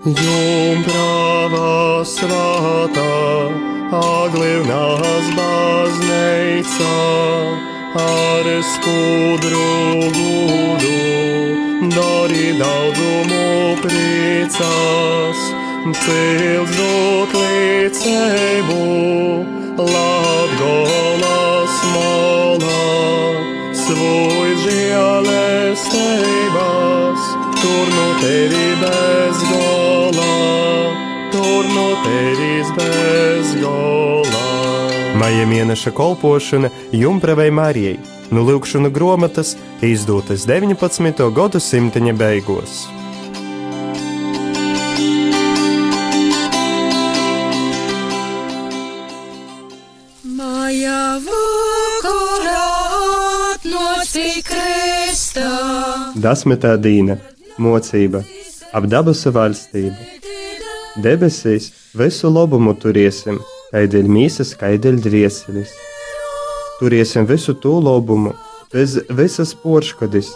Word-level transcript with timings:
Jumprava 0.00 2.00
svētā, 2.08 3.04
aglivnās 3.92 5.28
baznīca, 5.36 6.88
ar 8.00 8.48
skudru 8.64 10.08
gudu, 10.16 11.92
dori 11.92 12.56
daudzumu 12.56 13.76
priecās, 13.84 15.36
cils 16.00 16.72
dot 16.80 17.36
līdzēbu, 17.36 18.80
Latgolas 19.84 21.76
molā, 21.92 22.88
svoj 23.84 24.48
žēlestības, 24.64 26.99
tur 27.62 27.86
no 27.96 28.06
tevi 28.20 28.66
bez 28.82 29.42
gola, 29.50 30.30
tur 31.32 31.64
no 31.74 31.88
tevis 32.04 32.70
bez 32.76 33.54
gola. 33.62 34.44
Maija 35.20 35.46
mēneša 35.46 35.90
kolpošana 35.90 36.70
Jumpravai 36.92 37.50
Marijai, 37.50 37.98
nu 38.30 38.46
lūkšana 38.48 38.92
grāmatas 38.94 39.56
izdotas 39.82 40.46
19. 40.48 41.28
gadsimta 41.34 42.00
beigās. 42.16 42.86
Dasmitā 56.20 56.74
dīna, 56.76 57.16
mocība, 57.60 58.24
ap 58.72 58.88
dabasu 58.90 59.32
valstību. 59.36 59.96
Debesīs 61.04 61.70
visu 61.96 62.30
labumu 62.32 62.74
turēsim, 62.74 63.38
kaideļ 63.70 64.08
mīsas, 64.10 64.56
kaideļ 64.58 65.00
drieselis. 65.04 65.72
Turēsim 66.80 67.26
visu 67.28 67.54
to 67.62 67.76
labumu, 67.84 68.34
bez 68.72 68.98
visas 69.10 69.54
porškodis. 69.62 70.30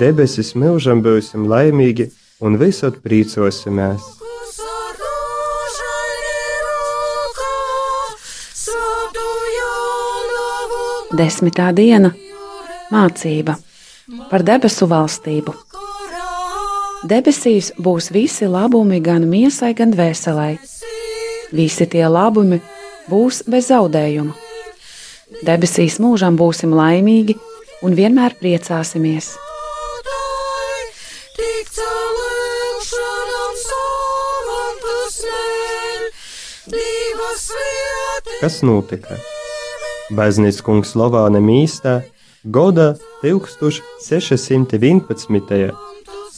Debesis 0.00 0.54
mūžam 0.56 1.02
būsim 1.04 1.48
laimīgi 1.50 2.10
un 2.40 2.56
visur 2.60 2.94
priecosimies. 3.04 4.04
Desmitā 11.12 11.68
diena- 11.76 12.14
mācība 12.94 13.58
par 14.30 14.42
debesu 14.42 14.88
valstību. 14.88 15.52
Debesīs 17.02 17.72
būs 17.82 18.12
visi 18.14 18.46
labumi 18.46 19.00
gan 19.02 19.24
miesai, 19.26 19.72
gan 19.74 19.90
dvēselē. 19.90 20.52
Visi 21.50 21.86
tie 21.90 22.06
labumi 22.06 22.60
būs 23.10 23.42
bez 23.50 23.72
zaudējuma. 23.72 24.30
Debesīs 25.42 25.98
mūžam 25.98 26.38
būsim 26.38 26.70
laimīgi 26.78 27.34
un 27.82 27.98
vienmēr 27.98 28.38
priecāsimies. 28.38 29.34
Kas 38.42 38.62
notika? 38.62 39.18
Baznīcas 40.14 40.62
kungs 40.62 40.94
Slovāna 40.94 41.42
mīstā 41.42 42.02
Goda 42.44 42.96
1611. 43.22 45.72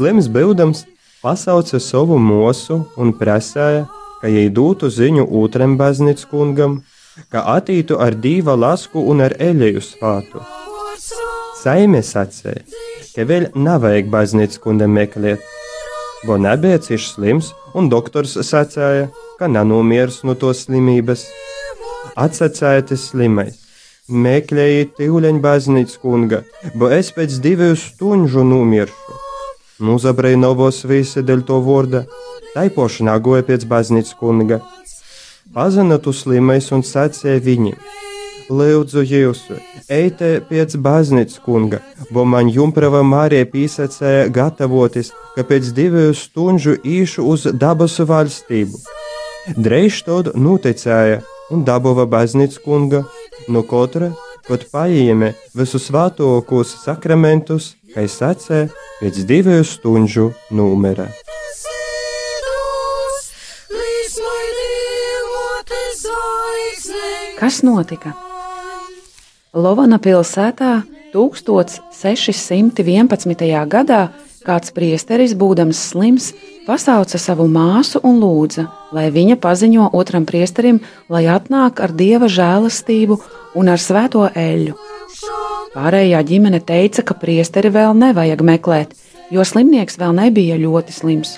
Slims 0.00 0.30
Bildams 0.32 0.86
pasauca 1.20 1.76
savu 1.76 2.16
mūsu 2.16 2.78
un 2.96 3.10
prasēja, 3.18 3.82
ka 4.22 4.30
jai 4.32 4.46
dotu 4.48 4.88
ziņu 4.88 5.26
otram 5.42 5.74
baznīcas 5.76 6.24
kungam, 6.30 6.78
ka 7.28 7.42
attītu 7.58 7.98
ar 8.00 8.16
dīva 8.16 8.54
lasku 8.56 9.02
un 9.12 9.20
ar 9.26 9.34
eļeju 9.48 9.82
svātu. 9.84 10.40
Saime 11.60 12.00
sacīja, 12.00 12.64
ka 13.12 13.28
vēl 13.28 13.50
nevajag 13.52 14.08
baznīcas 14.16 14.64
kundam 14.64 14.96
meklēt, 14.96 15.44
bo 16.24 16.40
nebija 16.40 16.80
cieši 16.88 17.12
slims, 17.18 17.52
un 17.76 17.92
doktors 17.92 18.38
sacīja, 18.40 19.10
ka 19.36 19.52
nanomiers 19.52 20.22
no 20.24 20.32
to 20.32 20.56
slimības. 20.56 21.28
Atsacēties 22.16 23.10
slimais. 23.12 23.60
Meklējiet 24.08 24.96
tīuļaņa 24.96 25.44
baznīcas 25.44 26.00
kunga, 26.00 26.46
bo 26.72 26.88
es 26.88 27.12
pēc 27.12 27.36
divu 27.44 27.74
stundu 27.76 28.48
nomiršu. 28.48 29.09
Nuzabrainovos 29.80 30.82
visi 30.84 31.22
dēļ 31.24 31.46
to 31.48 31.56
vārda, 31.64 32.04
taipoši 32.54 33.06
nagoja 33.08 33.46
pēc 33.48 33.64
baznīcas 33.70 34.16
kunga. 34.20 34.60
Pazina 35.54 35.98
tu 35.98 36.12
slimais 36.12 36.68
un 36.76 36.84
sacīja 36.86 37.40
viņam: 37.42 37.78
Lūdzu, 38.50 39.02
jūs, 39.06 39.40
ejiet 39.88 40.22
pēc 40.50 40.76
baznīcas 40.84 41.40
kunga, 41.44 41.80
bo 42.10 42.24
man 42.26 42.50
jumprava 42.50 43.00
Mārija 43.06 43.48
pīsacēja 43.50 44.28
gatavoties, 44.34 45.12
ka 45.36 45.46
pēc 45.46 45.72
divu 45.74 46.08
stundu 46.18 46.76
īšu 46.84 47.26
uz 47.32 47.46
dabas 47.64 47.98
valstību. 48.12 48.80
Dreiž 49.56 50.02
tad 50.06 50.34
noticēja 50.36 51.22
un 51.50 51.64
dabūva 51.66 52.06
baznīcas 52.10 52.60
kunga, 52.64 53.04
no 53.48 53.62
katra, 53.66 54.12
kad 54.46 54.66
paījame 54.72 55.32
visus 55.56 55.88
svētākos 55.88 56.74
sakramentus, 56.84 57.76
kā 57.94 58.06
sacē, 58.06 58.68
pēc 59.00 59.24
divu 59.26 59.64
stundu 59.66 60.32
numera. 60.50 61.08
Kas 67.40 67.62
notika? 67.64 68.12
Lovana 69.56 69.98
pilsētā 69.98 70.82
1611. 71.14 73.66
gadā 73.66 74.08
kāds 74.46 74.70
priesteris, 74.76 75.34
būdams 75.36 75.78
slims, 75.90 76.32
pasauca 76.68 77.18
savu 77.20 77.46
māsu 77.50 78.00
un 78.06 78.20
lūdza, 78.22 78.64
lai 78.94 79.10
viņa 79.12 79.36
paziņo 79.40 79.90
otram 79.96 80.24
priesterim, 80.28 80.80
lai 81.08 81.24
atnāk 81.32 81.80
ar 81.80 81.90
dieva 81.96 82.28
žēlastību 82.30 83.20
un 83.58 83.68
ar 83.72 83.78
svēto 83.82 84.30
eļļu. 84.30 84.89
Pārējā 85.70 86.18
ģimene 86.26 86.58
teica, 86.66 87.04
ka 87.06 87.14
priesteri 87.14 87.70
vēl 87.70 87.94
nevajag 87.94 88.40
meklēt, 88.42 88.94
jo 89.30 89.44
slimnieks 89.46 90.00
vēl 90.00 90.16
nebija 90.16 90.56
ļoti 90.58 90.94
slims, 90.94 91.36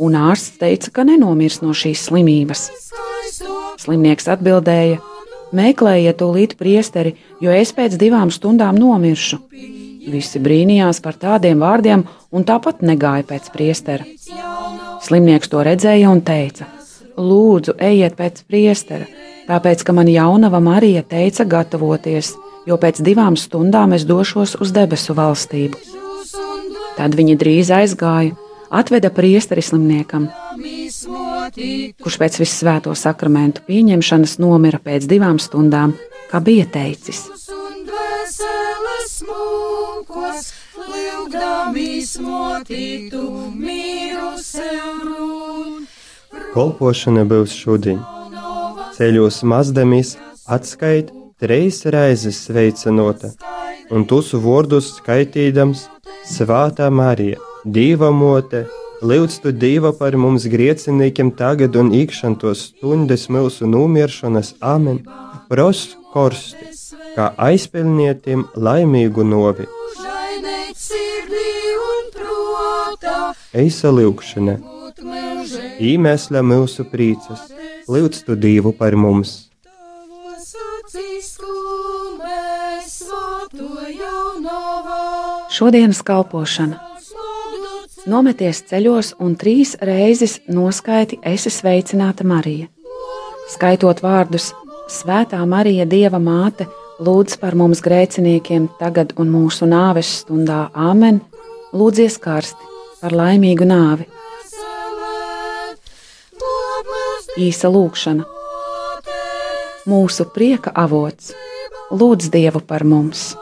un 0.00 0.16
ārsts 0.16 0.56
teica, 0.60 0.88
ka 0.88 1.04
nenomirs 1.04 1.60
no 1.60 1.74
šīs 1.76 2.06
slimības. 2.08 2.62
Slimnieks 3.82 4.30
atbildēja: 4.32 5.02
Meklējiet 5.54 6.16
tūlīt 6.22 6.54
priesteri, 6.56 7.12
jo 7.44 7.52
es 7.52 7.74
pēc 7.76 7.98
divām 8.00 8.32
stundām 8.32 8.78
nomiršu. 8.80 9.38
Visi 10.08 10.40
brīnījās 10.40 11.02
par 11.04 11.20
tādiem 11.20 11.60
vārdiem 11.60 12.06
un 12.32 12.48
tāpat 12.48 12.80
negāja 12.80 13.26
pēc 13.28 13.52
priestera. 13.52 14.08
Slimnieks 15.04 15.52
to 15.52 15.60
redzēja 15.60 16.08
un 16.08 16.24
teica: 16.24 16.70
Lūdzu, 17.20 17.76
ejiet 17.76 18.16
pēc 18.16 18.40
priestera, 18.48 19.04
tāpēc 19.44 19.84
ka 19.84 19.92
man 19.92 20.08
jaunava 20.08 20.60
Marija 20.64 21.04
teica 21.04 21.44
gatavoties, 21.44 22.32
jo 22.66 22.78
pēc 22.80 23.00
divām 23.04 23.36
stundām 23.36 23.92
es 23.96 24.06
došos 24.08 24.56
uz 24.60 24.72
debesu 24.74 25.16
valstību. 25.16 25.78
Tad 26.94 27.14
viņi 27.18 27.36
drīz 27.38 27.70
aizgāja, 27.74 28.34
atveda 28.70 29.10
priesteri 29.14 29.62
slimniekam, 29.62 30.28
kurš 32.02 32.18
pēc 32.22 32.38
visvēto 32.42 32.94
sakramentu 32.98 33.64
pieņemšanas 33.68 34.38
nomira 34.42 34.80
pēc 34.82 35.08
divām 35.10 35.40
stundām, 35.42 35.96
kā 36.30 36.40
bija 36.40 36.66
teicis. 36.70 37.26
Kolpošana 46.54 47.24
būs 47.26 47.54
šodien. 47.58 47.98
Ceļos 48.94 49.42
mazdemis 49.50 50.14
atskait 50.46 51.10
treis 51.44 51.84
reizes 51.84 52.38
sveicinota, 52.46 53.28
un 53.92 54.06
tusu 54.08 54.40
vārdus 54.40 54.94
skaitīdams 54.96 55.82
Svētā 56.24 56.86
Marija, 56.88 57.36
Dieva 57.68 58.08
mote, 58.16 58.62
lūdz 59.04 59.36
tu 59.44 59.52
Dievu 59.52 59.90
par 59.98 60.16
mums 60.16 60.46
griecinīkiem 60.48 61.34
tagad 61.36 61.76
un 61.76 61.92
īkšantos 61.92 62.64
stundas 62.70 63.28
mūsu 63.28 63.68
nomiršanas 63.68 64.54
amen, 64.64 65.02
prost 65.52 65.98
korsti, 66.14 66.72
kā 67.12 67.30
aizpilnietiem 67.36 68.48
laimīgu 68.56 69.28
novi. 69.28 69.68
Eisa 73.52 73.92
lūkšana, 73.92 74.60
īmēsla 75.92 76.40
mūsu 76.40 76.88
prīcas, 76.88 77.50
lūdz 77.84 78.24
tu 78.24 78.40
Dievu 78.48 78.72
par 78.80 78.96
mums. 78.96 79.42
Šodienas 85.54 86.00
kalpošana 86.02 86.80
Nometies 88.10 88.58
ceļos 88.66 89.12
un 89.22 89.36
trīs 89.38 89.76
reizes 89.78 90.40
noskaiti 90.50 91.20
esi 91.30 91.52
sveicināta 91.54 92.26
Marija. 92.26 92.66
Skaitot 93.52 94.02
vārdus 94.02 94.48
Svētā 94.90 95.38
Marija, 95.46 95.86
Dieva 95.86 96.18
māte, 96.18 96.66
lūdz 96.98 97.38
par 97.38 97.54
mums 97.54 97.84
grēciniekiem 97.86 98.66
tagad 98.80 99.14
un 99.14 99.30
mūsu 99.30 99.68
nāves 99.70 100.10
stundā 100.24 100.58
Āmen, 100.74 101.22
lūdzies 101.70 102.18
karsti 102.26 102.72
par 102.98 103.14
laimīgu 103.14 103.70
nāvi. 103.70 104.08
Īsa 107.46 107.70
lūkšana. 107.70 108.26
Mūsu 109.86 110.26
prieka 110.34 110.74
avots, 110.74 111.30
lūdz 111.94 112.34
Dievu 112.34 112.66
par 112.66 112.82
mums! 112.82 113.34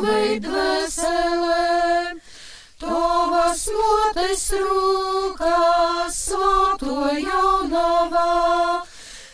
Nuveid 0.00 0.46
veselēm. 0.48 2.20
Tavas 2.80 3.66
motes 3.76 4.44
rūkās 4.56 6.16
svāto 6.30 7.10
jaunavā, 7.12 8.80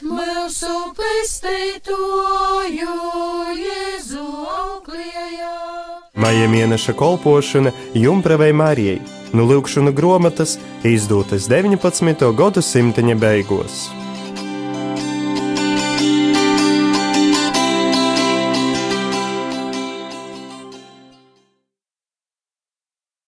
mūsu 0.03 0.73
pestītoju 0.99 2.97
Jēzu 3.61 4.25
auklējā. 4.57 5.53
Maija 6.17 6.49
mēneša 6.51 6.97
kolpošana 6.99 7.71
Jumpravai 7.95 8.51
Marijai, 8.57 8.99
nu 9.37 9.47
lūkšana 9.47 9.95
grāmatas 9.95 10.59
izdotas 10.83 11.47
19. 11.53 12.33
gadsimta 12.35 13.07
beigās. 13.15 13.87